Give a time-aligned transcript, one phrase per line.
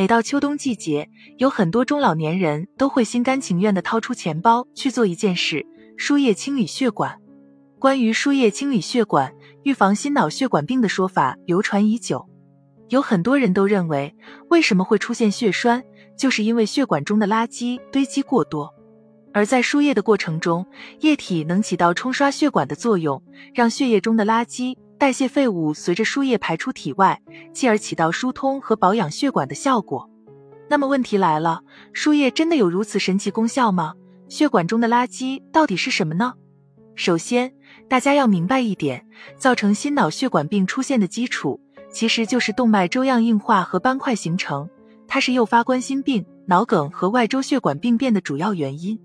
[0.00, 5.66] 每到秋冬季节，有很多中老年人都会心甘情愿地掏出钱包去做一件事——
[5.98, 7.18] 输液清理血管。
[7.78, 12.26] 关于输液清理血管、预防心脑血管病的说法流传已久，
[12.88, 14.16] 有很多人都认为，
[14.48, 15.84] 为什么会出现血栓，
[16.16, 18.72] 就是因为血管中的垃圾堆积过多。
[19.34, 20.64] 而在输液的过程中，
[21.00, 23.22] 液体能起到冲刷血管的作用，
[23.52, 24.78] 让血液中的垃圾。
[25.00, 27.22] 代谢废物随着输液排出体外，
[27.54, 30.10] 继而起到疏通和保养血管的效果。
[30.68, 31.62] 那么问题来了，
[31.94, 33.94] 输液真的有如此神奇功效吗？
[34.28, 36.34] 血管中的垃圾到底是什么呢？
[36.94, 37.54] 首先，
[37.88, 39.06] 大家要明白一点，
[39.38, 41.58] 造成心脑血管病出现的基础，
[41.90, 44.68] 其实就是动脉粥样硬化和斑块形成，
[45.08, 49.00] 它是诱发冠心病、脑梗和外周血管病变的主要原因。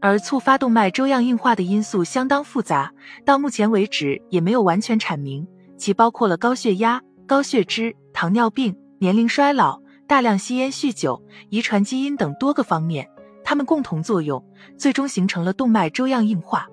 [0.00, 2.92] 而促发动脉粥样硬化的因素相当复杂，
[3.24, 13.06] 到目前为止也没有完全阐明，其包括了高血压、高血脂、糖尿病、年龄衰老、大量吸烟酗酒、遗传基因等多个方面，
[13.44, 14.42] 它们共同作用，
[14.78, 16.66] 最终形成了动脉粥样硬化。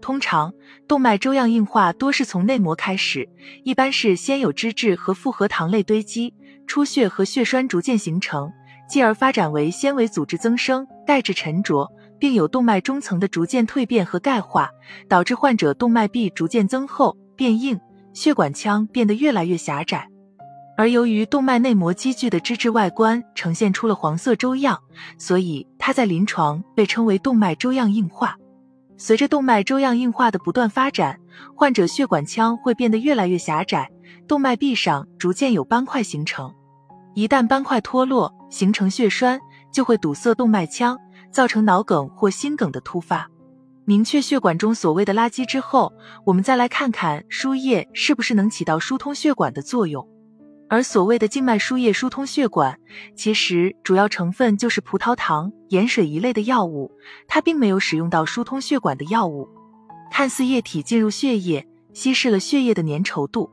[0.00, 0.52] 通常，
[0.88, 3.28] 动脉粥样硬化多是从内膜开始，
[3.64, 6.34] 一般是先有脂质和复合糖类堆积，
[6.66, 8.50] 出血和血栓逐渐形成，
[8.88, 11.88] 继而发展为纤维组织增生、钙质沉着。
[12.22, 14.70] 并有动脉中层的逐渐蜕变和钙化，
[15.08, 17.80] 导致患者动脉壁逐渐增厚变硬，
[18.12, 20.08] 血管腔变得越来越狭窄。
[20.76, 24.78] 而由于动脉内膜积聚的脂质外观呈现出了黄色粥样，
[25.18, 28.36] 所以它在临床被称为动脉粥样硬化。
[28.96, 31.18] 随着动脉粥样硬化的不断发展，
[31.56, 33.90] 患者血管腔会变得越来越狭窄，
[34.28, 36.54] 动脉壁上逐渐有斑块形成。
[37.14, 39.40] 一旦斑块脱落，形成血栓，
[39.72, 40.96] 就会堵塞动脉腔。
[41.32, 43.28] 造成脑梗或心梗的突发。
[43.84, 45.92] 明确血管中所谓的垃圾之后，
[46.24, 50.06] 我们再来看看输液是不是能起到疏通血管的作用。
[50.68, 52.78] 而所谓的静脉输液疏通血管，
[53.16, 56.92] 其实主要成分就是葡萄糖、盐水一类的药物，
[57.26, 59.48] 它并没有使用到疏通血管的药物。
[60.10, 63.50] 看似液体进入血液，稀释了血液的粘稠度。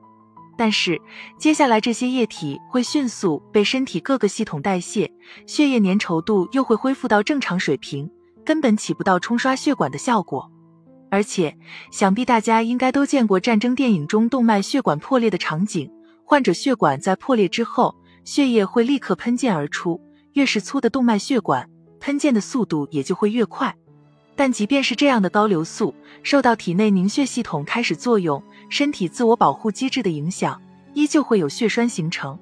[0.59, 0.99] 但是
[1.37, 5.09] 接下来这些液体会迅速被身体各个系统代谢，
[5.47, 8.11] 血液粘稠度又会恢复到正常水平，
[8.43, 10.51] 根本起不到冲刷血管的效果。
[11.09, 11.57] 而且，
[11.91, 15.89] 想必大家应该都见过战争电影中动脉血管破裂的场景，
[16.25, 20.01] 患者血管在破裂之后，血液会立刻喷溅而出，
[20.33, 21.69] 越是粗的动脉血管，
[22.01, 23.73] 喷溅的速度也就会越快。
[24.39, 28.41] 但即便是这样的高流速，受到体内凝血系统开始作用。
[28.69, 30.61] 身体自我保护机制的影响，
[30.93, 32.39] 依旧会有血栓形成。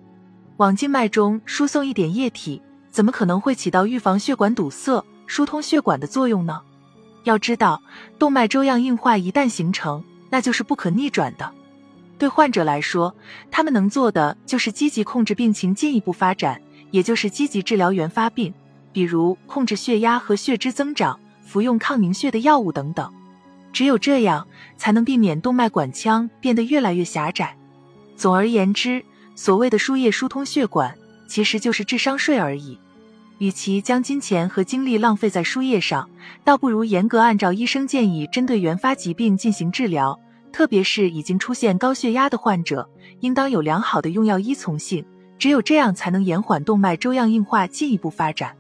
[0.58, 6.62] 往静脉中输送一点液体，怎么可能会起到预防血管堵塞、疏通血管的作用呢？
[7.24, 7.82] 要知道，
[8.20, 11.52] 动脉粥样硬化一旦形成，那就是不可逆转的。
[12.20, 13.16] 对患者来说，
[13.50, 18.54] 他们能做的就是积极控制病情进一步发展，也就是积极治疗原发病，
[18.94, 23.12] 比如控制血压和血脂增长，服用抗凝血的药物等等。
[23.72, 27.56] 只有这样，才能避免动脉管腔变得越来越狭窄。
[28.16, 29.04] 总而言之，
[29.36, 30.94] 所谓的输液疏通血管，
[31.28, 32.78] 其实就是智商税而已。
[33.38, 36.10] 与其将金钱和精力浪费在输液上，
[36.44, 40.20] 倒不如严格按照医生建议，针对原发疾病进行治疗。
[40.52, 45.06] 特别是已经出现高血压的患者，应当有良好的用药依从性。
[45.38, 48.56] 只有这样，才能延缓动脉粥样硬化进一步发展。